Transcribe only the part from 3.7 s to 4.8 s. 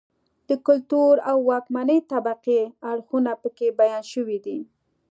بیان شوي دي.